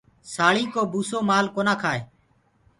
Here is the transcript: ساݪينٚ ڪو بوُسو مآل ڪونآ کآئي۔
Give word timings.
ساݪينٚ 0.33 0.71
ڪو 0.73 0.81
بوُسو 0.91 1.17
مآل 1.29 1.45
ڪونآ 1.55 1.73
کآئي۔ 1.81 2.01